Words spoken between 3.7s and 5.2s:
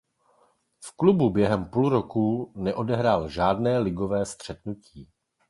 ligové střetnutí.